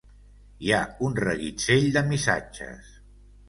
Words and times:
Hi 0.67 0.73
ha 0.77 0.79
un 1.09 1.19
reguitzell 1.21 1.87
de 1.99 2.05
missatges. 2.11 2.93